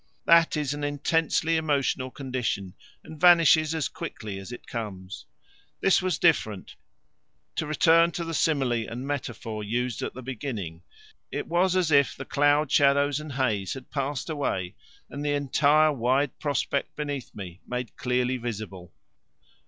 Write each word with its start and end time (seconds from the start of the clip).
That 0.25 0.57
is 0.57 0.73
an 0.73 0.83
intensely 0.83 1.57
emotional 1.57 2.09
condition 2.09 2.73
and 3.03 3.21
vanishes 3.21 3.75
as 3.75 3.87
quickly 3.87 4.39
as 4.39 4.51
it 4.51 4.65
comes. 4.65 5.27
This 5.79 6.01
was 6.01 6.17
different. 6.17 6.75
To 7.57 7.67
return 7.67 8.09
to 8.13 8.23
the 8.23 8.33
simile 8.33 8.89
and 8.89 9.05
metaphor 9.05 9.63
used 9.63 10.01
at 10.01 10.15
the 10.15 10.23
beginning, 10.23 10.81
it 11.31 11.45
was 11.45 11.75
as 11.75 11.91
if 11.91 12.15
the 12.17 12.25
cloud 12.25 12.71
shadows 12.71 13.19
and 13.19 13.33
haze 13.33 13.75
had 13.75 13.91
passed 13.91 14.27
away 14.27 14.73
and 15.07 15.23
the 15.23 15.33
entire 15.35 15.93
wide 15.93 16.39
prospect 16.39 16.95
beneath 16.95 17.35
me 17.35 17.61
made 17.67 17.95
clearly 17.95 18.37
visible. 18.37 18.91